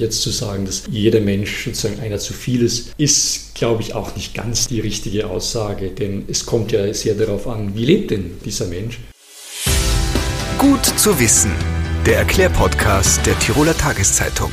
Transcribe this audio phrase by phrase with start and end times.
[0.00, 4.16] Jetzt zu sagen, dass jeder Mensch sozusagen einer zu viel ist, ist, glaube ich, auch
[4.16, 8.38] nicht ganz die richtige Aussage, denn es kommt ja sehr darauf an, wie lebt denn
[8.42, 8.98] dieser Mensch.
[10.56, 11.52] Gut zu wissen,
[12.06, 14.50] der Erklärpodcast der Tiroler Tageszeitung.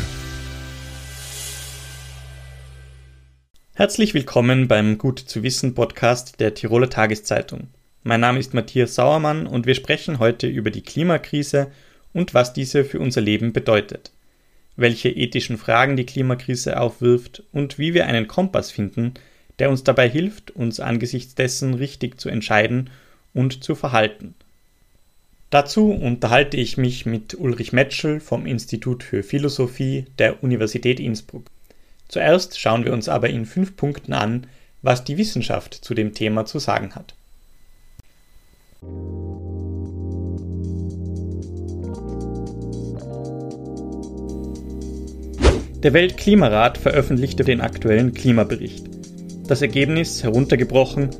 [3.74, 7.70] Herzlich willkommen beim Gut zu wissen Podcast der Tiroler Tageszeitung.
[8.04, 11.72] Mein Name ist Matthias Sauermann und wir sprechen heute über die Klimakrise
[12.12, 14.12] und was diese für unser Leben bedeutet
[14.78, 19.16] welche ethischen Fragen die Klimakrise aufwirft und wie wir einen Kompass finden,
[19.60, 22.90] der uns dabei hilft, uns angesichts dessen richtig zu entscheiden
[23.34, 24.36] und zu verhalten.
[25.50, 31.46] Dazu unterhalte ich mich mit Ulrich Metschel vom Institut für Philosophie der Universität Innsbruck.
[32.08, 34.48] Zuerst schauen wir uns aber in fünf Punkten an,
[34.82, 37.14] was die Wissenschaft zu dem Thema zu sagen hat.
[45.88, 48.88] Der Weltklimarat veröffentlichte den aktuellen Klimabericht.
[49.48, 51.12] Das Ergebnis heruntergebrochen,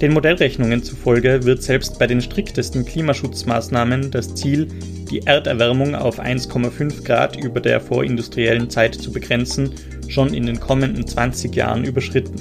[0.00, 4.68] den Modellrechnungen zufolge wird selbst bei den striktesten Klimaschutzmaßnahmen das Ziel,
[5.10, 9.74] die Erderwärmung auf 1,5 Grad über der vorindustriellen Zeit zu begrenzen,
[10.08, 12.36] schon in den kommenden 20 Jahren überschritten.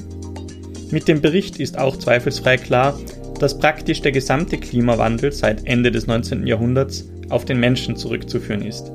[0.91, 2.97] Mit dem Bericht ist auch zweifelsfrei klar,
[3.41, 6.47] dass praktisch der gesamte Klimawandel seit Ende des 19.
[6.47, 8.89] Jahrhunderts auf den Menschen zurückzuführen ist.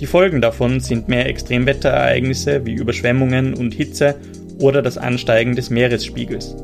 [0.00, 4.16] Die Folgen davon sind mehr Extremwetterereignisse wie Überschwemmungen und Hitze
[4.58, 6.56] oder das Ansteigen des Meeresspiegels.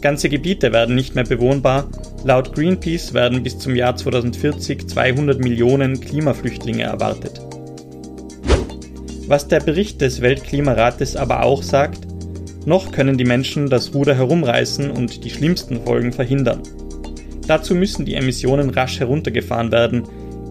[0.00, 1.88] Ganze Gebiete werden nicht mehr bewohnbar.
[2.24, 7.40] Laut Greenpeace werden bis zum Jahr 2040 200 Millionen Klimaflüchtlinge erwartet.
[9.28, 12.06] Was der Bericht des Weltklimarates aber auch sagt,
[12.66, 16.62] noch können die Menschen das Ruder herumreißen und die schlimmsten Folgen verhindern.
[17.46, 20.02] Dazu müssen die Emissionen rasch heruntergefahren werden,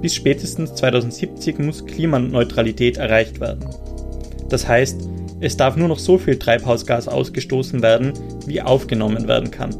[0.03, 3.65] bis spätestens 2070 muss Klimaneutralität erreicht werden.
[4.49, 5.07] Das heißt,
[5.39, 8.11] es darf nur noch so viel Treibhausgas ausgestoßen werden,
[8.45, 9.73] wie aufgenommen werden kann.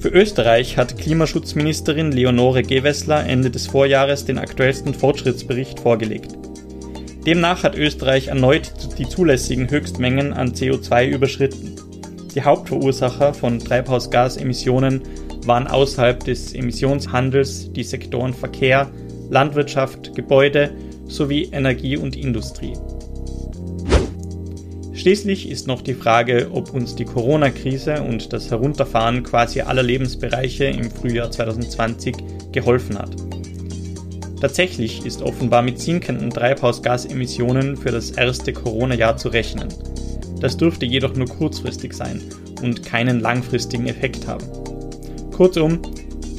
[0.00, 6.36] Für Österreich hat Klimaschutzministerin Leonore Gewessler Ende des Vorjahres den aktuellsten Fortschrittsbericht vorgelegt.
[7.24, 11.76] Demnach hat Österreich erneut die zulässigen Höchstmengen an CO2 überschritten.
[12.34, 15.02] Die Hauptverursacher von Treibhausgasemissionen
[15.46, 18.90] waren außerhalb des Emissionshandels die Sektoren Verkehr,
[19.30, 20.70] Landwirtschaft, Gebäude
[21.06, 22.74] sowie Energie und Industrie.
[24.92, 30.64] Schließlich ist noch die Frage, ob uns die Corona-Krise und das Herunterfahren quasi aller Lebensbereiche
[30.64, 32.16] im Frühjahr 2020
[32.50, 33.14] geholfen hat.
[34.40, 39.68] Tatsächlich ist offenbar mit sinkenden Treibhausgasemissionen für das erste Corona-Jahr zu rechnen.
[40.40, 42.20] Das dürfte jedoch nur kurzfristig sein
[42.62, 44.65] und keinen langfristigen Effekt haben.
[45.36, 45.82] Kurzum,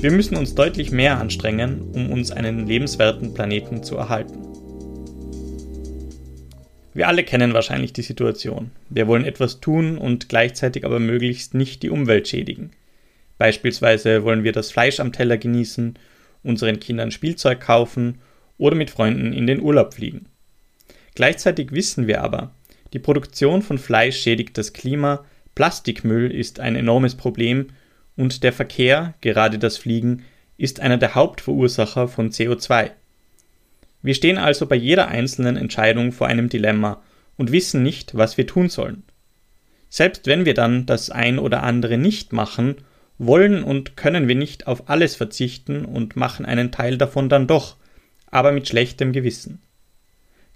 [0.02, 4.42] wir müssen uns deutlich mehr anstrengen, um uns einen lebenswerten Planeten zu erhalten.
[6.96, 8.72] Wir alle kennen wahrscheinlich die Situation.
[8.90, 12.72] Wir wollen etwas tun und gleichzeitig aber möglichst nicht die Umwelt schädigen.
[13.38, 16.00] Beispielsweise wollen wir das Fleisch am Teller genießen,
[16.42, 18.18] unseren Kindern Spielzeug kaufen
[18.58, 20.26] oder mit Freunden in den Urlaub fliegen.
[21.14, 22.56] Gleichzeitig wissen wir aber,
[22.94, 27.68] die Produktion von Fleisch schädigt das Klima, Plastikmüll ist ein enormes Problem
[28.18, 30.24] und der Verkehr, gerade das Fliegen,
[30.58, 32.92] ist einer der Hauptverursacher von CO2.
[34.02, 37.02] Wir stehen also bei jeder einzelnen Entscheidung vor einem Dilemma
[37.38, 39.04] und wissen nicht, was wir tun sollen.
[39.90, 42.76] Selbst wenn wir dann das ein oder andere nicht machen,
[43.20, 47.78] wollen und können wir nicht auf alles verzichten und machen einen Teil davon dann doch,
[48.30, 49.62] aber mit schlechtem Gewissen.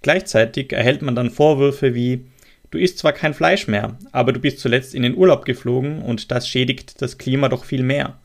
[0.02, 2.26] Gleichzeitig erhält man dann Vorwürfe wie
[2.72, 6.30] Du isst zwar kein Fleisch mehr, aber du bist zuletzt in den Urlaub geflogen und
[6.30, 8.18] das schädigt das Klima doch viel mehr.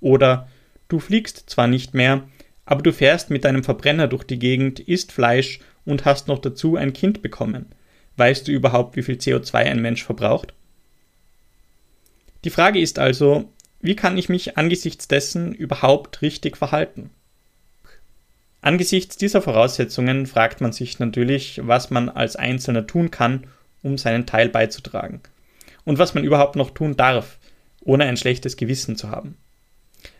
[0.00, 0.48] Oder
[0.88, 2.28] du fliegst zwar nicht mehr,
[2.66, 6.76] aber du fährst mit deinem Verbrenner durch die Gegend, isst Fleisch und hast noch dazu
[6.76, 7.72] ein Kind bekommen.
[8.18, 10.52] Weißt du überhaupt, wie viel CO2 ein Mensch verbraucht?
[12.44, 17.08] Die Frage ist also, wie kann ich mich angesichts dessen überhaupt richtig verhalten?
[18.60, 23.46] Angesichts dieser Voraussetzungen fragt man sich natürlich, was man als Einzelner tun kann,
[23.86, 25.20] um seinen Teil beizutragen.
[25.84, 27.38] Und was man überhaupt noch tun darf,
[27.80, 29.36] ohne ein schlechtes Gewissen zu haben.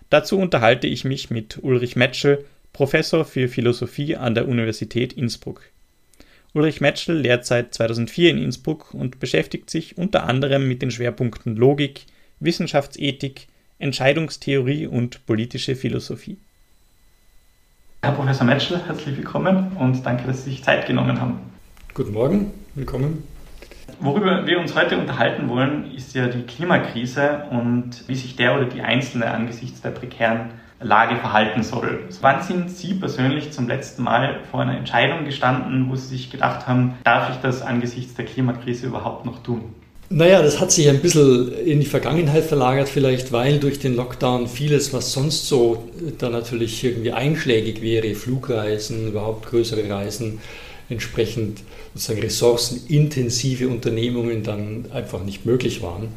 [0.09, 5.63] Dazu unterhalte ich mich mit Ulrich Metschel, Professor für Philosophie an der Universität Innsbruck.
[6.55, 11.57] Ulrich Metschel lehrt seit 2004 in Innsbruck und beschäftigt sich unter anderem mit den Schwerpunkten
[11.57, 12.07] Logik,
[12.39, 13.49] Wissenschaftsethik,
[13.79, 16.39] Entscheidungstheorie und politische Philosophie.
[18.03, 21.41] Herr Professor Metschel, herzlich willkommen und danke, dass Sie sich Zeit genommen haben.
[21.93, 23.36] Guten Morgen, willkommen.
[24.01, 28.67] Worüber wir uns heute unterhalten wollen, ist ja die Klimakrise und wie sich der oder
[28.67, 30.51] die Einzelne angesichts der prekären
[30.81, 32.01] Lage verhalten soll.
[32.21, 36.67] Wann sind Sie persönlich zum letzten Mal vor einer Entscheidung gestanden, wo Sie sich gedacht
[36.67, 39.63] haben, darf ich das angesichts der Klimakrise überhaupt noch tun?
[40.09, 44.47] Naja, das hat sich ein bisschen in die Vergangenheit verlagert, vielleicht weil durch den Lockdown
[44.47, 50.39] vieles, was sonst so da natürlich irgendwie einschlägig wäre, Flugreisen, überhaupt größere Reisen,
[50.89, 51.61] entsprechend
[51.95, 56.09] sozusagen ressourcenintensive Unternehmungen dann einfach nicht möglich waren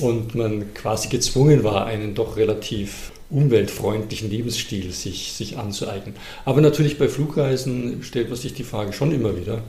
[0.00, 6.14] und man quasi gezwungen war, einen doch relativ umweltfreundlichen Lebensstil sich, sich anzueignen.
[6.44, 9.62] Aber natürlich bei Flugreisen stellt man sich die Frage schon immer wieder,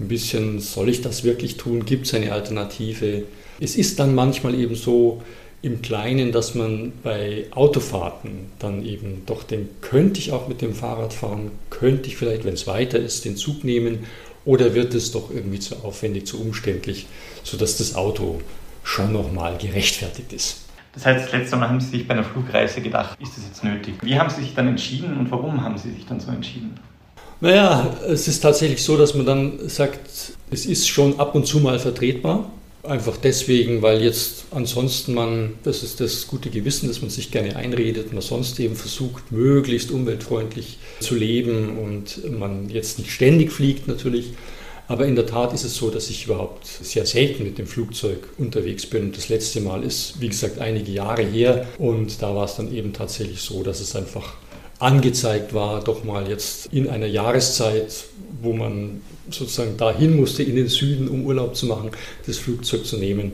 [0.00, 1.84] ein bisschen, soll ich das wirklich tun?
[1.84, 3.24] Gibt es eine Alternative?
[3.58, 5.22] Es ist dann manchmal eben so
[5.60, 10.72] im Kleinen, dass man bei Autofahrten dann eben doch denkt, könnte ich auch mit dem
[10.72, 11.50] Fahrrad fahren?
[11.70, 14.06] Könnte ich vielleicht, wenn es weiter ist, den Zug nehmen?
[14.44, 17.06] Oder wird es doch irgendwie zu aufwendig, zu umständlich,
[17.42, 18.40] sodass das Auto
[18.84, 20.62] schon nochmal gerechtfertigt ist?
[20.94, 23.64] Das heißt, das letzte Mal haben Sie sich bei einer Flugreise gedacht, ist das jetzt
[23.64, 23.94] nötig?
[24.02, 26.78] Wie haben Sie sich dann entschieden und warum haben Sie sich dann so entschieden?
[27.40, 30.00] Naja, es ist tatsächlich so, dass man dann sagt,
[30.50, 32.50] es ist schon ab und zu mal vertretbar.
[32.84, 37.56] Einfach deswegen, weil jetzt ansonsten man, das ist das gute Gewissen, dass man sich gerne
[37.56, 43.88] einredet, man sonst eben versucht, möglichst umweltfreundlich zu leben und man jetzt nicht ständig fliegt
[43.88, 44.32] natürlich.
[44.86, 48.20] Aber in der Tat ist es so, dass ich überhaupt sehr selten mit dem Flugzeug
[48.38, 49.12] unterwegs bin.
[49.12, 52.94] Das letzte Mal ist, wie gesagt, einige Jahre her und da war es dann eben
[52.94, 54.34] tatsächlich so, dass es einfach
[54.78, 58.04] angezeigt war, doch mal jetzt in einer Jahreszeit,
[58.40, 61.90] wo man sozusagen dahin musste in den Süden, um Urlaub zu machen,
[62.26, 63.32] das Flugzeug zu nehmen,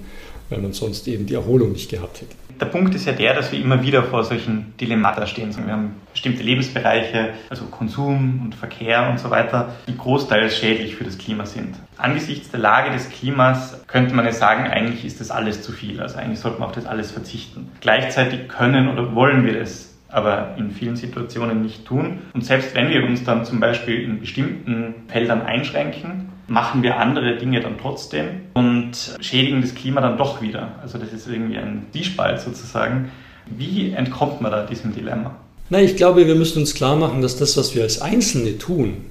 [0.51, 2.35] weil man sonst eben die Erholung nicht gehabt hätte.
[2.61, 5.55] Der Punkt ist ja der, dass wir immer wieder vor solchen Dilemmata stehen.
[5.57, 11.03] Wir haben bestimmte Lebensbereiche, also Konsum und Verkehr und so weiter, die großteils schädlich für
[11.03, 11.75] das Klima sind.
[11.97, 16.01] Angesichts der Lage des Klimas könnte man ja sagen, eigentlich ist das alles zu viel.
[16.01, 17.73] Also eigentlich sollte man auf das alles verzichten.
[17.81, 22.21] Gleichzeitig können oder wollen wir das aber in vielen Situationen nicht tun.
[22.33, 27.37] Und selbst wenn wir uns dann zum Beispiel in bestimmten Feldern einschränken, machen wir andere
[27.37, 30.77] Dinge dann trotzdem und schädigen das Klima dann doch wieder.
[30.83, 33.11] Also das ist irgendwie ein Diespalt sozusagen.
[33.47, 35.35] Wie entkommt man da diesem Dilemma?
[35.71, 39.07] Na, ich glaube, wir müssen uns klar machen, dass das, was wir als Einzelne tun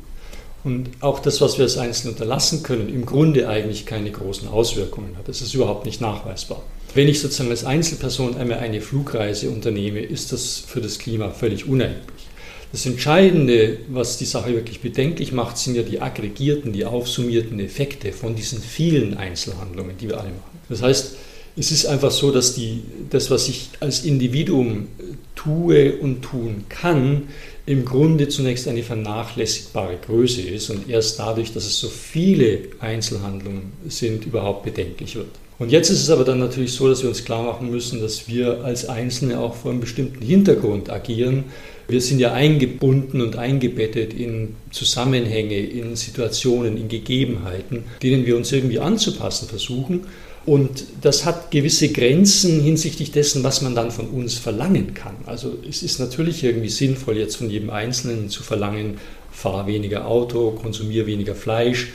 [0.64, 5.18] und auch das, was wir als Einzelne unterlassen können, im Grunde eigentlich keine großen Auswirkungen
[5.18, 5.28] hat.
[5.28, 6.62] Das ist überhaupt nicht nachweisbar.
[6.96, 11.68] Wenn ich sozusagen als Einzelperson einmal eine Flugreise unternehme, ist das für das Klima völlig
[11.68, 12.28] unerheblich.
[12.72, 18.12] Das Entscheidende, was die Sache wirklich bedenklich macht, sind ja die aggregierten, die aufsummierten Effekte
[18.14, 20.60] von diesen vielen Einzelhandlungen, die wir alle machen.
[20.70, 21.16] Das heißt,
[21.56, 24.88] es ist einfach so, dass die, das, was ich als Individuum
[25.36, 27.30] tue und tun kann,
[27.66, 33.74] im Grunde zunächst eine vernachlässigbare Größe ist und erst dadurch, dass es so viele Einzelhandlungen
[33.88, 35.30] sind, überhaupt bedenklich wird.
[35.64, 38.28] Und jetzt ist es aber dann natürlich so, dass wir uns klar machen müssen, dass
[38.28, 41.46] wir als Einzelne auch vor einem bestimmten Hintergrund agieren.
[41.88, 48.52] Wir sind ja eingebunden und eingebettet in Zusammenhänge, in Situationen, in Gegebenheiten, denen wir uns
[48.52, 50.02] irgendwie anzupassen versuchen.
[50.46, 55.16] Und das hat gewisse Grenzen hinsichtlich dessen, was man dann von uns verlangen kann.
[55.26, 58.98] Also es ist natürlich irgendwie sinnvoll, jetzt von jedem Einzelnen zu verlangen,
[59.32, 61.94] fahr weniger Auto, konsumier weniger Fleisch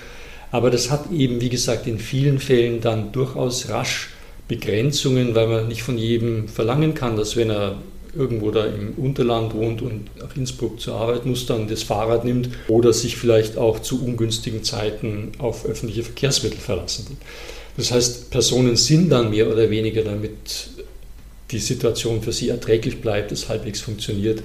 [0.50, 4.10] aber das hat eben, wie gesagt, in vielen Fällen dann durchaus rasch
[4.48, 7.76] Begrenzungen, weil man nicht von jedem verlangen kann, dass wenn er
[8.16, 12.48] irgendwo da im Unterland wohnt und nach Innsbruck zur Arbeit muss, dann das Fahrrad nimmt
[12.68, 17.16] oder sich vielleicht auch zu ungünstigen Zeiten auf öffentliche Verkehrsmittel verlassen will.
[17.76, 20.32] Das heißt, Personen sind dann mehr oder weniger damit
[21.50, 24.42] die Situation für sie erträglich bleibt, es halbwegs funktioniert,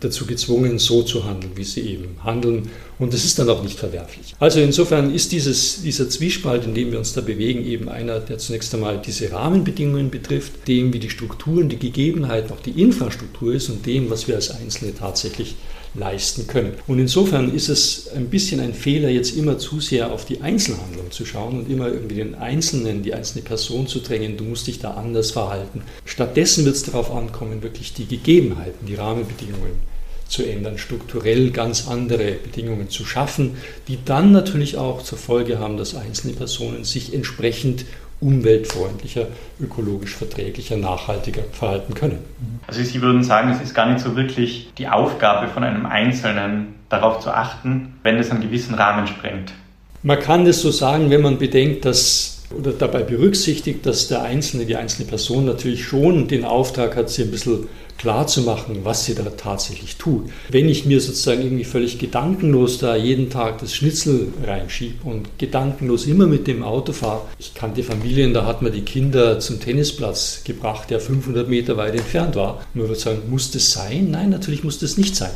[0.00, 2.68] dazu gezwungen, so zu handeln, wie sie eben handeln.
[2.98, 4.34] Und das ist dann auch nicht verwerflich.
[4.38, 8.38] Also insofern ist dieses, dieser Zwiespalt, in dem wir uns da bewegen, eben einer, der
[8.38, 13.68] zunächst einmal diese Rahmenbedingungen betrifft, dem, wie die Strukturen, die Gegebenheiten, auch die Infrastruktur ist
[13.68, 15.54] und dem, was wir als Einzelne tatsächlich
[15.98, 16.74] leisten können.
[16.86, 21.10] Und insofern ist es ein bisschen ein Fehler, jetzt immer zu sehr auf die Einzelhandlung
[21.10, 24.78] zu schauen und immer irgendwie den Einzelnen, die einzelne Person zu drängen, du musst dich
[24.78, 25.82] da anders verhalten.
[26.04, 29.96] Stattdessen wird es darauf ankommen, wirklich die Gegebenheiten, die Rahmenbedingungen
[30.28, 33.56] zu ändern, strukturell ganz andere Bedingungen zu schaffen,
[33.88, 37.84] die dann natürlich auch zur Folge haben, dass einzelne Personen sich entsprechend
[38.20, 39.26] umweltfreundlicher,
[39.60, 42.18] ökologisch verträglicher, nachhaltiger verhalten können.
[42.66, 46.74] Also Sie würden sagen, es ist gar nicht so wirklich die Aufgabe von einem Einzelnen,
[46.88, 49.52] darauf zu achten, wenn es einen gewissen Rahmen sprengt.
[50.02, 54.66] Man kann das so sagen, wenn man bedenkt, dass oder dabei berücksichtigt, dass der Einzelne,
[54.66, 59.04] die einzelne Person natürlich schon den Auftrag hat, sie ein bisschen klar zu machen, was
[59.04, 60.28] sie da tatsächlich tut.
[60.50, 66.06] Wenn ich mir sozusagen irgendwie völlig gedankenlos da jeden Tag das Schnitzel reinschiebe und gedankenlos
[66.06, 70.42] immer mit dem Auto fahre, ich kannte Familien, da hat man die Kinder zum Tennisplatz
[70.44, 72.58] gebracht, der 500 Meter weit entfernt war.
[72.74, 74.10] Und man würde sagen, muss das sein?
[74.10, 75.30] Nein, natürlich muss das nicht sein.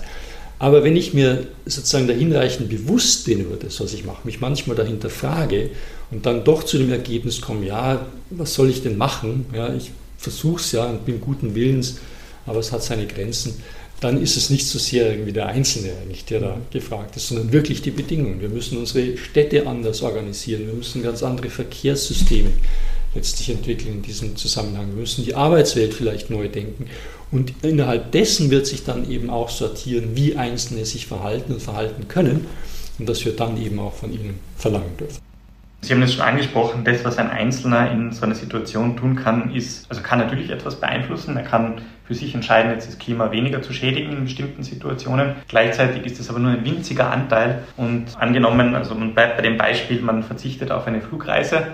[0.61, 4.41] Aber wenn ich mir sozusagen da hinreichend bewusst bin über das, was ich mache, mich
[4.41, 5.71] manchmal dahinter frage
[6.11, 9.47] und dann doch zu dem Ergebnis komme, ja, was soll ich denn machen?
[9.55, 11.97] Ja, ich versuche es ja und bin guten Willens,
[12.45, 13.55] aber es hat seine Grenzen.
[14.01, 17.53] Dann ist es nicht so sehr irgendwie der Einzelne eigentlich, der da gefragt ist, sondern
[17.53, 18.43] wirklich die Bedingungen.
[18.43, 22.51] Wir müssen unsere Städte anders organisieren, wir müssen ganz andere Verkehrssysteme
[23.15, 24.89] letztlich entwickeln in diesem Zusammenhang.
[24.89, 26.87] Wir müssen die Arbeitswelt vielleicht neu denken.
[27.33, 32.09] Und innerhalb dessen wird sich dann eben auch sortieren, wie Einzelne sich verhalten und verhalten
[32.09, 32.47] können
[32.99, 35.21] und dass wir dann eben auch von ihnen verlangen dürfen.
[35.83, 39.55] Sie haben es schon angesprochen, das, was ein Einzelner in so einer Situation tun kann,
[39.55, 41.37] ist, also kann natürlich etwas beeinflussen.
[41.39, 45.37] Er kann für sich entscheiden, jetzt das Klima weniger zu schädigen in bestimmten Situationen.
[45.49, 47.63] Gleichzeitig ist es aber nur ein winziger Anteil.
[47.79, 51.69] Und angenommen, also man bleibt bei dem Beispiel, man verzichtet auf eine Flugreise,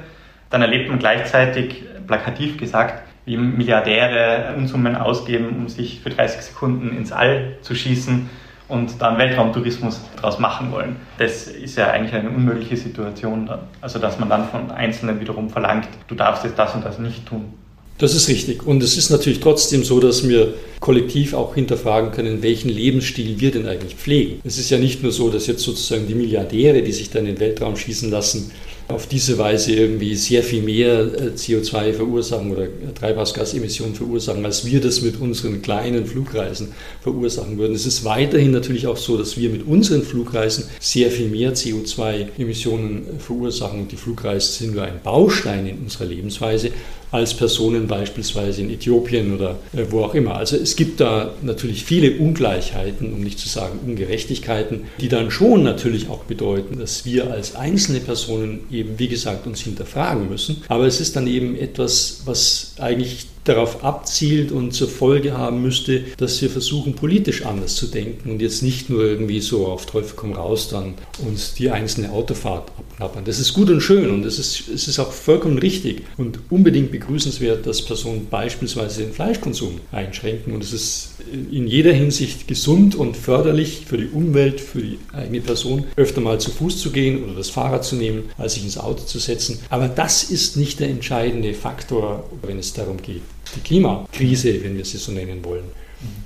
[0.51, 6.97] dann erlebt man gleichzeitig, plakativ gesagt, wie Milliardäre Unsummen ausgeben, um sich für 30 Sekunden
[6.97, 8.31] ins All zu schießen
[8.69, 10.97] und dann Weltraumtourismus daraus machen wollen.
[11.19, 13.61] Das ist ja eigentlich eine unmögliche Situation dann.
[13.81, 17.27] Also dass man dann von Einzelnen wiederum verlangt, du darfst jetzt das und das nicht
[17.27, 17.53] tun.
[17.99, 18.67] Das ist richtig.
[18.67, 23.51] Und es ist natürlich trotzdem so, dass wir kollektiv auch hinterfragen können, welchen Lebensstil wir
[23.51, 24.41] denn eigentlich pflegen.
[24.45, 27.25] Es ist ja nicht nur so, dass jetzt sozusagen die Milliardäre, die sich da in
[27.25, 28.53] den Weltraum schießen lassen,
[28.89, 34.81] auf diese Weise irgendwie sehr viel mehr äh, CO2 verursachen oder Treibhausgasemissionen verursachen, als wir
[34.81, 36.69] das mit unseren kleinen Flugreisen
[37.03, 37.75] verursachen würden.
[37.75, 43.07] Es ist weiterhin natürlich auch so, dass wir mit unseren Flugreisen sehr viel mehr CO2-Emissionen
[43.19, 46.71] verursachen und die Flugreisen sind nur ein Baustein in unserer Lebensweise
[47.11, 50.37] als Personen beispielsweise in Äthiopien oder äh, wo auch immer.
[50.37, 55.63] Also es gibt da natürlich viele Ungleichheiten, um nicht zu sagen Ungerechtigkeiten, die dann schon
[55.63, 60.63] natürlich auch bedeuten, dass wir als einzelne Personen eben, wie gesagt, uns hinterfragen müssen.
[60.69, 66.03] Aber es ist dann eben etwas, was eigentlich darauf abzielt und zur Folge haben müsste,
[66.19, 70.15] dass wir versuchen, politisch anders zu denken und jetzt nicht nur irgendwie so auf Teufel
[70.17, 70.95] komm raus dann
[71.27, 73.25] uns die einzelne Autofahrt abknappern.
[73.25, 76.91] Das ist gut und schön und es ist, es ist auch vollkommen richtig und unbedingt
[76.91, 81.11] begrüßenswert, dass Personen beispielsweise den Fleischkonsum einschränken und es ist
[81.51, 86.41] in jeder Hinsicht gesund und förderlich für die Umwelt, für die eigene Person, öfter mal
[86.41, 89.59] zu Fuß zu gehen oder das Fahrrad zu nehmen, als sich ins Auto zu setzen.
[89.71, 93.23] Aber das ist nicht der entscheidende Faktor, wenn es darum geht,
[93.55, 95.65] die Klimakrise, wenn wir sie so nennen wollen,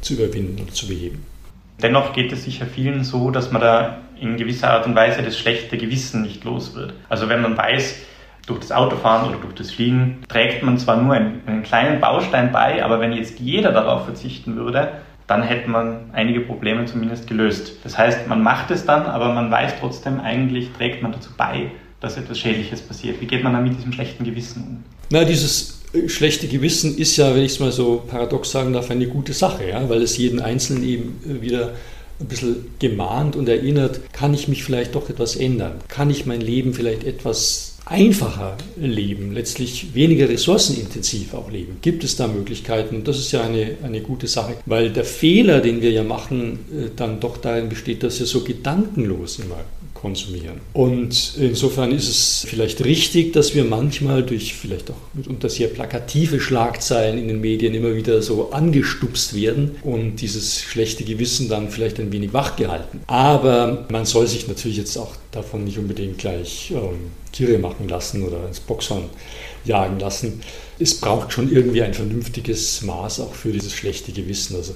[0.01, 1.25] zu überwinden und zu beheben.
[1.83, 5.39] Dennoch geht es sicher vielen so, dass man da in gewisser Art und Weise das
[5.39, 6.93] schlechte Gewissen nicht los wird.
[7.09, 7.97] Also wenn man weiß,
[8.47, 12.53] durch das Autofahren oder durch das Fliegen trägt man zwar nur einen, einen kleinen Baustein
[12.53, 14.93] bei, aber wenn jetzt jeder darauf verzichten würde,
[15.27, 17.75] dann hätte man einige Probleme zumindest gelöst.
[17.85, 21.71] Das heißt, man macht es dann, aber man weiß trotzdem, eigentlich trägt man dazu bei,
[22.01, 23.21] dass etwas Schädliches passiert.
[23.21, 24.85] Wie geht man dann mit diesem schlechten Gewissen um?
[25.11, 29.09] Na, dieses schlechte Gewissen ist ja, wenn ich es mal so paradox sagen darf, eine
[29.09, 29.89] gute Sache, ja?
[29.89, 31.75] weil es jeden Einzelnen eben äh, wieder
[32.21, 35.81] ein bisschen gemahnt und erinnert, kann ich mich vielleicht doch etwas ändern?
[35.89, 41.79] Kann ich mein Leben vielleicht etwas einfacher leben, letztlich weniger ressourcenintensiv auch leben?
[41.81, 42.97] Gibt es da Möglichkeiten?
[42.97, 46.61] Und das ist ja eine, eine gute Sache, weil der Fehler, den wir ja machen,
[46.71, 49.65] äh, dann doch darin besteht, dass wir so gedankenlos immer
[50.01, 50.61] konsumieren.
[50.73, 56.41] Und insofern ist es vielleicht richtig, dass wir manchmal durch vielleicht auch mitunter sehr plakative
[56.41, 62.01] Schlagzeilen in den Medien immer wieder so angestupst werden und dieses schlechte Gewissen dann vielleicht
[62.01, 63.01] ein wenig wachgehalten.
[63.07, 68.25] Aber man soll sich natürlich jetzt auch davon nicht unbedingt gleich ähm, Tiere machen lassen
[68.25, 69.05] oder ins Boxhorn
[69.65, 70.41] jagen lassen.
[70.81, 74.57] Es braucht schon irgendwie ein vernünftiges Maß auch für dieses schlechte Gewissen.
[74.57, 74.75] Also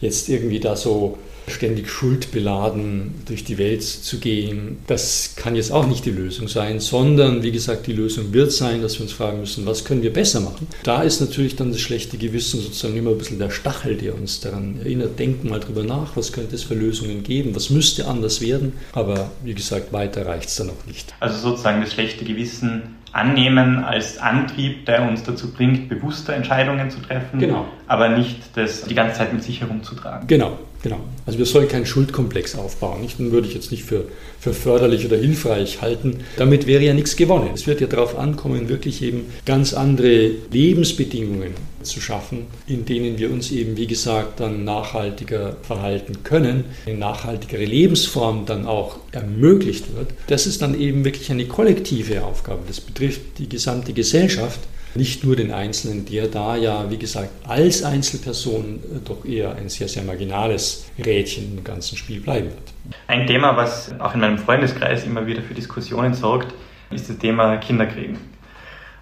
[0.00, 1.16] jetzt irgendwie da so
[1.48, 6.80] ständig schuldbeladen durch die Welt zu gehen, das kann jetzt auch nicht die Lösung sein,
[6.80, 10.12] sondern wie gesagt, die Lösung wird sein, dass wir uns fragen müssen, was können wir
[10.12, 10.66] besser machen.
[10.82, 14.40] Da ist natürlich dann das schlechte Gewissen sozusagen immer ein bisschen der Stachel, der uns
[14.40, 18.40] daran erinnert, denken mal drüber nach, was könnte es für Lösungen geben, was müsste anders
[18.40, 21.14] werden, aber wie gesagt, weiter reicht es dann auch nicht.
[21.20, 22.82] Also sozusagen das schlechte Gewissen
[23.14, 27.66] annehmen als Antrieb, der uns dazu bringt, bewusste Entscheidungen zu treffen, genau.
[27.86, 30.26] aber nicht das die ganze Zeit mit sich herumzutragen.
[30.26, 31.00] Genau, Genau.
[31.24, 33.00] Also wir sollen keinen Schuldkomplex aufbauen.
[33.00, 33.18] Nicht?
[33.18, 34.04] Den würde ich jetzt nicht für,
[34.38, 36.18] für förderlich oder hilfreich halten.
[36.36, 37.48] Damit wäre ja nichts gewonnen.
[37.54, 43.30] Es wird ja darauf ankommen, wirklich eben ganz andere Lebensbedingungen zu schaffen, in denen wir
[43.30, 50.08] uns eben, wie gesagt, dann nachhaltiger verhalten können, eine nachhaltigere Lebensform dann auch ermöglicht wird.
[50.26, 52.60] Das ist dann eben wirklich eine kollektive Aufgabe.
[52.66, 54.60] Das betrifft die gesamte Gesellschaft
[54.96, 59.88] nicht nur den Einzelnen, der da ja, wie gesagt, als Einzelperson doch eher ein sehr,
[59.88, 62.72] sehr marginales Rädchen im ganzen Spiel bleiben wird.
[63.06, 66.54] Ein Thema, was auch in meinem Freundeskreis immer wieder für Diskussionen sorgt,
[66.90, 68.18] ist das Thema Kinderkriegen.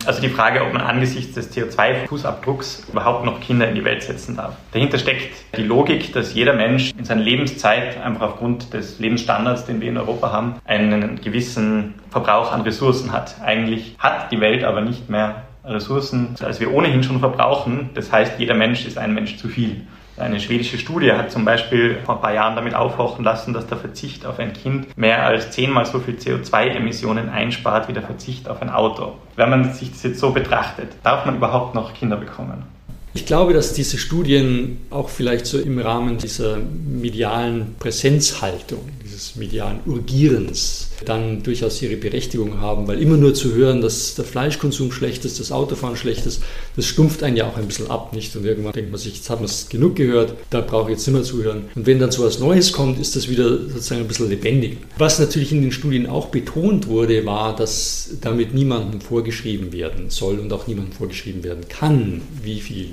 [0.04, 4.36] Also die Frage, ob man angesichts des CO2-Fußabdrucks überhaupt noch Kinder in die Welt setzen
[4.36, 4.56] darf.
[4.72, 9.80] Dahinter steckt die Logik, dass jeder Mensch in seiner Lebenszeit einfach aufgrund des Lebensstandards, den
[9.80, 13.40] wir in Europa haben, einen gewissen Verbrauch an Ressourcen hat.
[13.42, 17.90] Eigentlich hat die Welt aber nicht mehr Ressourcen, als wir ohnehin schon verbrauchen.
[17.94, 19.82] Das heißt, jeder Mensch ist ein Mensch zu viel.
[20.16, 23.78] Eine schwedische Studie hat zum Beispiel vor ein paar Jahren damit aufhorchen lassen, dass der
[23.78, 28.60] Verzicht auf ein Kind mehr als zehnmal so viel CO2-Emissionen einspart wie der Verzicht auf
[28.60, 29.14] ein Auto.
[29.36, 32.64] Wenn man sich das jetzt so betrachtet, darf man überhaupt noch Kinder bekommen?
[33.14, 39.80] Ich glaube, dass diese Studien auch vielleicht so im Rahmen dieser medialen Präsenzhaltung, dieses medialen
[39.84, 45.24] Urgierens, dann durchaus ihre Berechtigung haben, weil immer nur zu hören, dass der Fleischkonsum schlecht
[45.24, 46.42] ist, das Autofahren schlecht ist,
[46.76, 48.34] das stumpft einen ja auch ein bisschen ab, nicht?
[48.36, 51.06] Und irgendwann denkt man sich, jetzt hat man es genug gehört, da brauche ich jetzt
[51.06, 51.64] nicht mehr zuhören.
[51.74, 54.78] Und wenn dann so etwas Neues kommt, ist das wieder sozusagen ein bisschen lebendig.
[54.98, 60.38] Was natürlich in den Studien auch betont wurde, war, dass damit niemandem vorgeschrieben werden soll
[60.38, 62.90] und auch niemandem vorgeschrieben werden kann, wie viel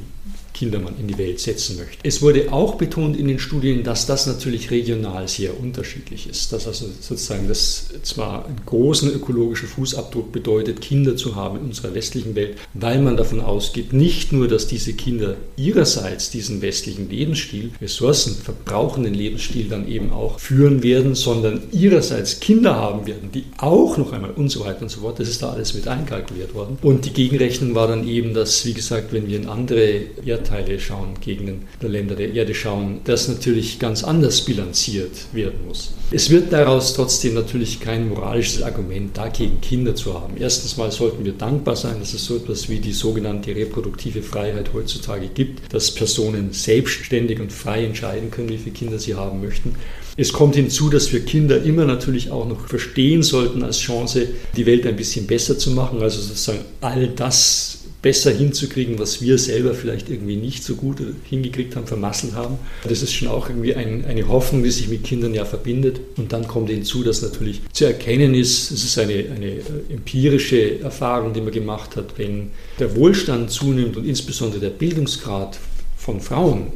[0.59, 1.99] Kinder man in die Welt setzen möchte.
[2.03, 6.51] Es wurde auch betont in den Studien, dass das natürlich regional sehr unterschiedlich ist.
[6.51, 11.93] Dass also sozusagen das zwar einen großen ökologischen Fußabdruck bedeutet, Kinder zu haben in unserer
[11.93, 17.71] westlichen Welt, weil man davon ausgeht, nicht nur, dass diese Kinder ihrerseits diesen westlichen Lebensstil,
[17.81, 24.11] ressourcenverbrauchenden Lebensstil dann eben auch führen werden, sondern ihrerseits Kinder haben werden, die auch noch
[24.11, 25.21] einmal und so weiter und so fort.
[25.21, 26.77] Das ist da alles mit einkalkuliert worden.
[26.81, 30.79] Und die Gegenrechnung war dann eben, dass, wie gesagt, wenn wir in andere Erdteile Erdteile
[30.79, 35.93] schauen, Gegenden der Länder der Erde schauen, das natürlich ganz anders bilanziert werden muss.
[36.11, 40.33] Es wird daraus trotzdem natürlich kein moralisches Argument dagegen, Kinder zu haben.
[40.39, 44.73] Erstens mal sollten wir dankbar sein, dass es so etwas wie die sogenannte reproduktive Freiheit
[44.73, 49.75] heutzutage gibt, dass Personen selbstständig und frei entscheiden können, wie viele Kinder sie haben möchten.
[50.17, 54.27] Es kommt hinzu, dass wir Kinder immer natürlich auch noch verstehen sollten als Chance,
[54.57, 56.01] die Welt ein bisschen besser zu machen.
[56.01, 61.75] Also sozusagen all das besser hinzukriegen, was wir selber vielleicht irgendwie nicht so gut hingekriegt
[61.75, 62.57] haben, vermasselt haben.
[62.87, 65.99] Das ist schon auch irgendwie ein, eine Hoffnung, die sich mit Kindern ja verbindet.
[66.17, 70.79] Und dann kommt hinzu, dass natürlich zu erkennen ist, es ist eine, eine äh, empirische
[70.79, 75.59] Erfahrung, die man gemacht hat, wenn der Wohlstand zunimmt und insbesondere der Bildungsgrad
[75.97, 76.67] von Frauen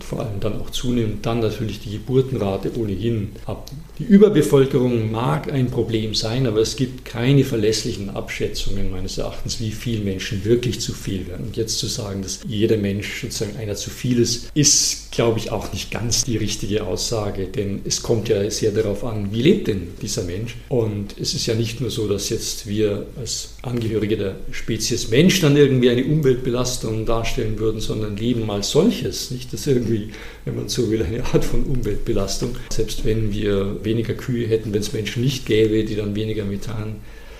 [0.00, 3.70] vor allem dann auch zunehmend dann natürlich die Geburtenrate ohnehin ab.
[3.98, 9.70] Die Überbevölkerung mag ein Problem sein, aber es gibt keine verlässlichen Abschätzungen meines Erachtens, wie
[9.70, 11.46] viele Menschen wirklich zu viel werden.
[11.46, 15.50] Und jetzt zu sagen, dass jeder Mensch sozusagen einer zu viel ist, ist, glaube ich,
[15.50, 19.68] auch nicht ganz die richtige Aussage, denn es kommt ja sehr darauf an, wie lebt
[19.68, 20.56] denn dieser Mensch.
[20.68, 25.40] Und es ist ja nicht nur so, dass jetzt wir als Angehörige der Spezies Mensch
[25.40, 29.52] dann irgendwie eine Umweltbelastung darstellen würden, sondern Leben als solches, nicht?
[29.52, 30.10] Das irgendwie,
[30.44, 32.56] wenn man so will, eine Art von Umweltbelastung.
[32.70, 36.96] Selbst wenn wir weniger Kühe hätten, wenn es Menschen nicht gäbe, die dann weniger Methan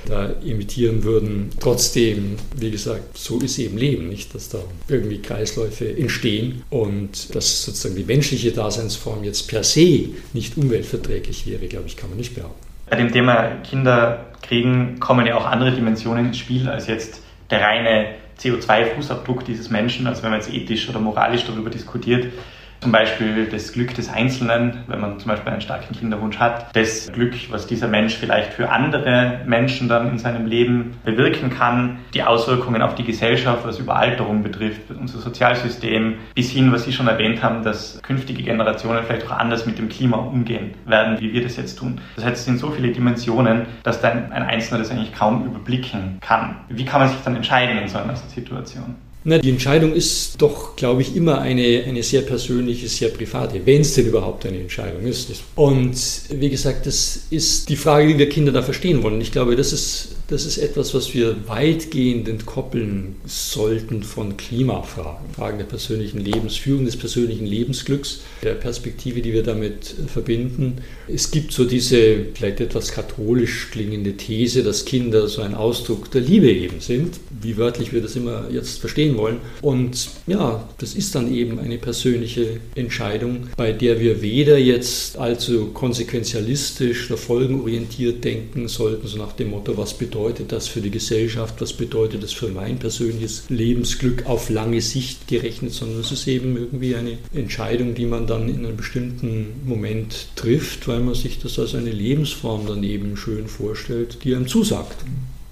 [0.06, 1.50] da emittieren würden.
[1.60, 7.64] Trotzdem, wie gesagt, so ist eben Leben, nicht, dass da irgendwie Kreisläufe entstehen und dass
[7.64, 12.34] sozusagen die menschliche Daseinsform jetzt per se nicht umweltverträglich wäre, glaube ich, kann man nicht
[12.34, 12.66] behaupten.
[12.88, 18.14] Bei dem Thema Kinderkriegen kommen ja auch andere Dimensionen ins Spiel als jetzt der reine
[18.38, 22.32] CO2-Fußabdruck dieses Menschen, also wenn man jetzt ethisch oder moralisch darüber diskutiert,
[22.80, 27.10] zum Beispiel das Glück des Einzelnen, wenn man zum Beispiel einen starken Kinderwunsch hat, das
[27.12, 32.22] Glück, was dieser Mensch vielleicht für andere Menschen dann in seinem Leben bewirken kann, die
[32.22, 37.42] Auswirkungen auf die Gesellschaft, was Überalterung betrifft, unser Sozialsystem, bis hin, was Sie schon erwähnt
[37.42, 41.56] haben, dass künftige Generationen vielleicht auch anders mit dem Klima umgehen werden, wie wir das
[41.56, 42.00] jetzt tun.
[42.16, 46.18] Das heißt, es sind so viele Dimensionen, dass dann ein Einzelner das eigentlich kaum überblicken
[46.20, 46.56] kann.
[46.68, 48.96] Wie kann man sich dann entscheiden in so einer Situation?
[49.28, 53.82] Na, die Entscheidung ist doch, glaube ich, immer eine, eine sehr persönliche, sehr private, wenn
[53.82, 55.30] es denn überhaupt eine Entscheidung ist.
[55.54, 55.94] Und
[56.30, 59.20] wie gesagt, das ist die Frage, wie wir Kinder da verstehen wollen.
[59.20, 65.56] Ich glaube, das ist das ist etwas, was wir weitgehend entkoppeln sollten von Klimafragen, Fragen
[65.56, 70.82] der persönlichen Lebensführung, des persönlichen Lebensglücks, der Perspektive, die wir damit verbinden.
[71.08, 76.20] Es gibt so diese vielleicht etwas katholisch klingende These, dass Kinder so ein Ausdruck der
[76.20, 79.38] Liebe eben sind, wie wörtlich wir das immer jetzt verstehen wollen.
[79.62, 85.68] Und ja, das ist dann eben eine persönliche Entscheidung, bei der wir weder jetzt allzu
[85.72, 90.17] konsequenzialistisch oder folgenorientiert denken sollten, so nach dem Motto, was bedeutet
[90.52, 95.72] das für die Gesellschaft, was bedeutet das für mein persönliches Lebensglück auf lange Sicht gerechnet,
[95.72, 100.88] sondern es ist eben irgendwie eine Entscheidung, die man dann in einem bestimmten Moment trifft,
[100.88, 104.96] weil man sich das als eine Lebensform dann eben schön vorstellt, die einem zusagt.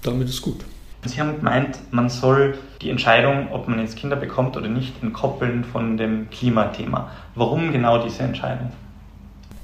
[0.01, 0.63] Damit ist gut.
[1.05, 5.63] Sie haben gemeint, man soll die Entscheidung, ob man jetzt Kinder bekommt oder nicht, entkoppeln
[5.63, 7.11] von dem Klimathema.
[7.35, 8.71] Warum genau diese Entscheidung?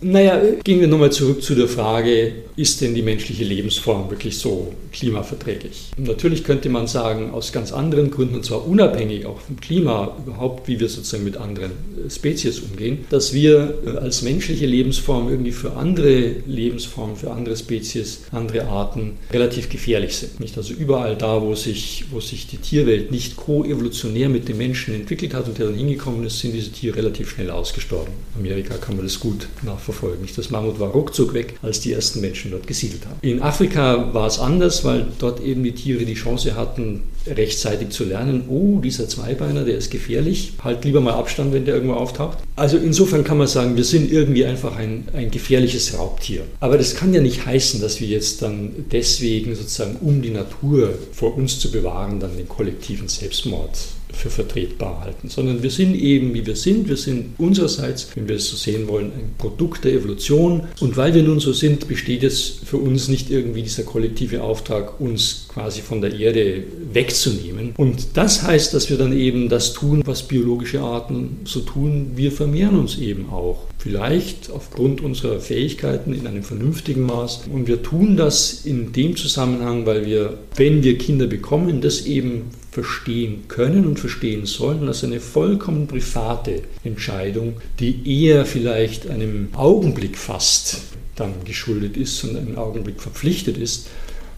[0.04, 4.74] Naja, gehen wir nochmal zurück zu der Frage, ist denn die menschliche Lebensform wirklich so
[4.92, 5.92] klimaverträglich?
[5.98, 10.68] natürlich könnte man sagen, aus ganz anderen Gründen, und zwar unabhängig auch vom Klima, überhaupt
[10.68, 11.72] wie wir sozusagen mit anderen
[12.10, 18.24] Spezies umgehen, dass wir äh, als menschliche Lebensform irgendwie für andere Lebensformen, für andere Spezies,
[18.32, 20.40] andere Arten relativ gefährlich sind.
[20.40, 20.58] Nicht?
[20.58, 25.34] Also überall da, wo sich, wo sich die Tierwelt nicht koevolutionär mit den Menschen entwickelt
[25.34, 28.14] hat und der dann hingekommen ist, sind diese Tiere relativ schnell ausgestorben.
[28.36, 29.48] In Amerika kann man das gut
[29.94, 30.28] nachverfolgen.
[30.36, 33.18] Das Mammut war ruckzuck weg, als die ersten Menschen dort gesiedelt haben.
[33.22, 38.04] In Afrika war es anders, weil dort eben die Tiere die Chance hatten, rechtzeitig zu
[38.04, 42.40] lernen, oh, dieser Zweibeiner, der ist gefährlich, halt lieber mal Abstand, wenn der irgendwo auftaucht.
[42.58, 46.42] Also insofern kann man sagen, wir sind irgendwie einfach ein, ein gefährliches Raubtier.
[46.60, 50.94] Aber das kann ja nicht heißen, dass wir jetzt dann deswegen sozusagen, um die Natur
[51.14, 53.78] vor uns zu bewahren, dann den kollektiven Selbstmord
[54.14, 56.88] für vertretbar halten, sondern wir sind eben, wie wir sind.
[56.88, 60.64] Wir sind unsererseits, wenn wir es so sehen wollen, ein Produkt der Evolution.
[60.80, 65.00] Und weil wir nun so sind, besteht es für uns nicht irgendwie dieser kollektive Auftrag,
[65.00, 67.74] uns quasi von der Erde wegzunehmen.
[67.78, 72.12] Und das heißt, dass wir dann eben das tun, was biologische Arten so tun.
[72.16, 73.68] Wir vermehren uns eben auch.
[73.78, 77.42] Vielleicht aufgrund unserer Fähigkeiten in einem vernünftigen Maß.
[77.52, 82.46] Und wir tun das in dem Zusammenhang, weil wir, wenn wir Kinder bekommen, das eben
[82.72, 90.18] verstehen können und verstehen sollen als eine vollkommen private Entscheidung, die eher vielleicht einem Augenblick
[90.18, 90.82] fast
[91.16, 93.88] dann geschuldet ist und einem Augenblick verpflichtet ist,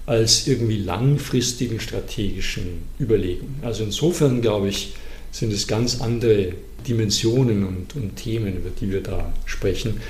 [0.06, 3.60] als irgendwie langfristigen strategischen Überlegungen.
[3.64, 4.94] Also insofern glaube ich,
[5.32, 6.54] sind es ganz andere
[6.88, 10.02] Dimensionen und, und Themen, über die wir da sprechen.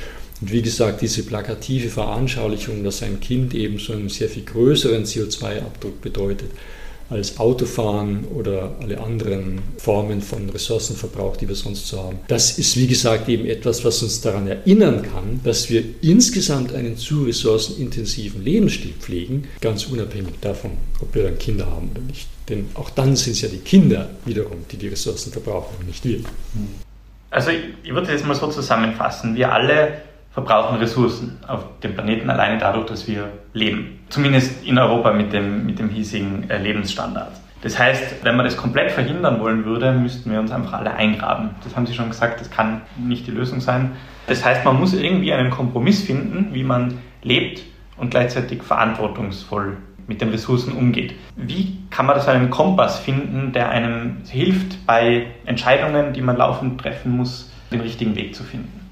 [0.41, 5.05] Und wie gesagt, diese plakative Veranschaulichung, dass ein Kind eben so einen sehr viel größeren
[5.05, 6.51] CO2-Abdruck bedeutet,
[7.09, 12.19] als Autofahren oder alle anderen Formen von Ressourcenverbrauch, die wir sonst so haben.
[12.27, 16.97] Das ist, wie gesagt, eben etwas, was uns daran erinnern kann, dass wir insgesamt einen
[16.97, 22.27] zu ressourcenintensiven Lebensstil pflegen, ganz unabhängig davon, ob wir dann Kinder haben oder nicht.
[22.49, 26.03] Denn auch dann sind es ja die Kinder wiederum, die die Ressourcen verbrauchen und nicht
[26.05, 26.19] wir.
[27.29, 27.51] Also
[27.83, 29.35] ich würde das mal so zusammenfassen.
[29.35, 30.01] Wir alle
[30.35, 34.01] verbrauchen Ressourcen auf dem Planeten alleine dadurch, dass wir leben.
[34.09, 37.31] Zumindest in Europa mit dem, mit dem hiesigen äh, Lebensstandard.
[37.61, 41.51] Das heißt, wenn man das komplett verhindern wollen würde, müssten wir uns einfach alle eingraben.
[41.63, 43.93] Das haben Sie schon gesagt, das kann nicht die Lösung sein.
[44.27, 47.63] Das heißt, man muss irgendwie einen Kompromiss finden, wie man lebt
[47.97, 51.15] und gleichzeitig verantwortungsvoll mit den Ressourcen umgeht.
[51.37, 56.79] Wie kann man das einen Kompass finden, der einem hilft, bei Entscheidungen, die man laufend
[56.79, 58.84] treffen muss, den richtigen Weg zu finden?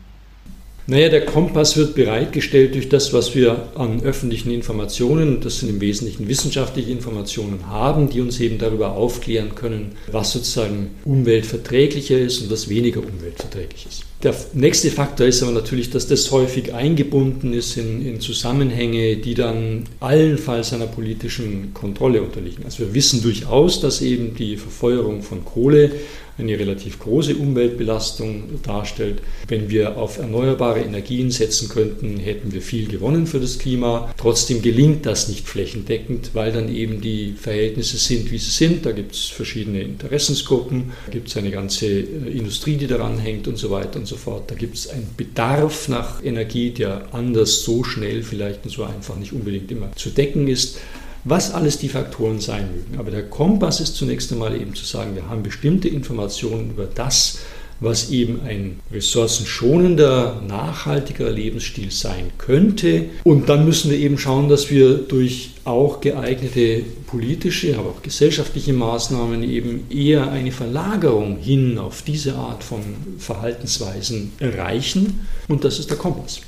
[0.86, 5.80] Naja, der Kompass wird bereitgestellt durch das, was wir an öffentlichen Informationen, das sind im
[5.80, 12.52] Wesentlichen wissenschaftliche Informationen haben, die uns eben darüber aufklären können, was sozusagen umweltverträglicher ist und
[12.52, 14.04] was weniger umweltverträglich ist.
[14.24, 19.34] Der nächste Faktor ist aber natürlich, dass das häufig eingebunden ist in, in, Zusammenhänge, die
[19.36, 22.63] dann allenfalls einer politischen Kontrolle unterliegen.
[22.63, 25.91] Also wir wissen durchaus, dass eben die Verfeuerung von Kohle
[26.38, 29.22] eine relativ große Umweltbelastung darstellt.
[29.48, 34.13] Wenn wir auf erneuerbare Energien setzen könnten, hätten wir viel gewonnen für das Klima.
[34.17, 38.86] Trotzdem gelingt das nicht flächendeckend, weil dann eben die Verhältnisse sind, wie sie sind.
[38.86, 43.48] Da gibt es verschiedene Interessensgruppen, da gibt es eine ganze äh, Industrie, die daran hängt
[43.48, 44.50] und so weiter und so fort.
[44.50, 49.17] Da gibt es einen Bedarf nach Energie, der anders so schnell vielleicht und so einfach
[49.17, 50.80] nicht unbedingt immer zu decken ist
[51.24, 53.00] was alles die Faktoren sein mögen.
[53.00, 57.40] Aber der Kompass ist zunächst einmal eben zu sagen, wir haben bestimmte Informationen über das,
[57.80, 63.06] was eben ein ressourcenschonender, nachhaltiger Lebensstil sein könnte.
[63.24, 68.74] Und dann müssen wir eben schauen, dass wir durch auch geeignete politische, aber auch gesellschaftliche
[68.74, 72.82] Maßnahmen eben eher eine Verlagerung hin auf diese Art von
[73.18, 75.28] Verhaltensweisen erreichen.
[75.48, 76.42] Und das ist der Kompass.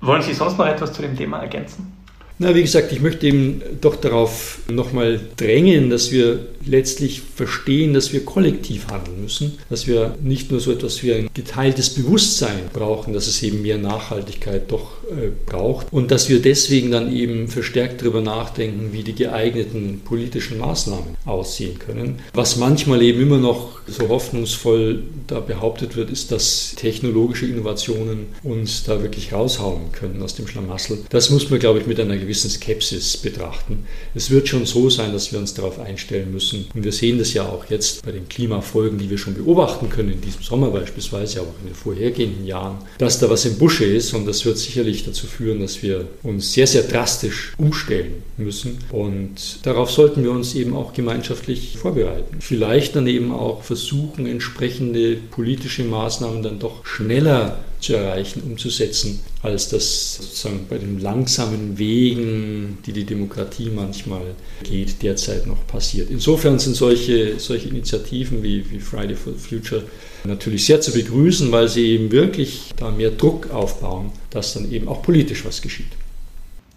[0.00, 1.95] Wollen Sie sonst noch etwas zu dem Thema ergänzen?
[2.38, 8.12] Na, wie gesagt, ich möchte eben doch darauf nochmal drängen, dass wir letztlich verstehen, dass
[8.12, 13.14] wir kollektiv handeln müssen, dass wir nicht nur so etwas wie ein geteiltes Bewusstsein brauchen,
[13.14, 18.02] dass es eben mehr Nachhaltigkeit doch äh, braucht und dass wir deswegen dann eben verstärkt
[18.02, 22.18] darüber nachdenken, wie die geeigneten politischen Maßnahmen aussehen können.
[22.34, 28.84] Was manchmal eben immer noch so hoffnungsvoll da behauptet wird, ist, dass technologische Innovationen uns
[28.84, 30.98] da wirklich raushauen können aus dem Schlamassel.
[31.10, 33.86] Das muss man, glaube ich, mit einer gewissen Skepsis betrachten.
[34.14, 36.66] Es wird schon so sein, dass wir uns darauf einstellen müssen.
[36.74, 40.12] Und wir sehen das ja auch jetzt bei den Klimafolgen, die wir schon beobachten können,
[40.12, 43.84] in diesem Sommer beispielsweise, aber auch in den vorhergehenden Jahren, dass da was im Busche
[43.84, 48.78] ist und das wird sicherlich dazu führen, dass wir uns sehr, sehr drastisch umstellen müssen.
[48.90, 52.36] Und darauf sollten wir uns eben auch gemeinschaftlich vorbereiten.
[52.40, 59.68] Vielleicht dann eben auch versuchen, entsprechende politische Maßnahmen dann doch schneller zu erreichen, umzusetzen, als
[59.68, 66.10] das sozusagen bei den langsamen Wegen, die die Demokratie manchmal geht, derzeit noch passiert.
[66.10, 69.84] Insofern sind solche, solche Initiativen wie, wie Friday for Future
[70.24, 74.88] natürlich sehr zu begrüßen, weil sie eben wirklich da mehr Druck aufbauen, dass dann eben
[74.88, 75.92] auch politisch was geschieht.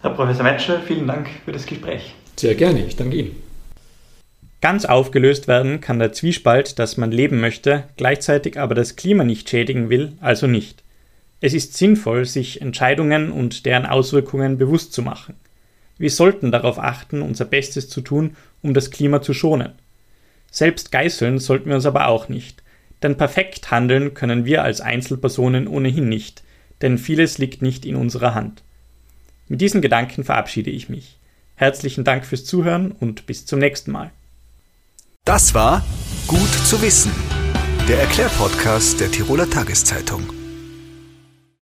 [0.01, 2.13] Herr Professor Metscher, vielen Dank für das Gespräch.
[2.37, 3.35] Sehr gerne, ich danke Ihnen.
[4.61, 9.49] Ganz aufgelöst werden kann der Zwiespalt, dass man leben möchte, gleichzeitig aber das Klima nicht
[9.49, 10.83] schädigen will, also nicht.
[11.41, 15.35] Es ist sinnvoll, sich Entscheidungen und deren Auswirkungen bewusst zu machen.
[15.97, 19.73] Wir sollten darauf achten, unser Bestes zu tun, um das Klima zu schonen.
[20.51, 22.63] Selbst geißeln sollten wir uns aber auch nicht,
[23.03, 26.43] denn perfekt handeln können wir als Einzelpersonen ohnehin nicht,
[26.81, 28.63] denn vieles liegt nicht in unserer Hand.
[29.47, 31.17] Mit diesen Gedanken verabschiede ich mich.
[31.55, 34.11] Herzlichen Dank fürs Zuhören und bis zum nächsten Mal.
[35.25, 35.85] Das war
[36.27, 37.11] Gut zu wissen,
[37.87, 40.38] der Erklärpodcast der Tiroler Tageszeitung.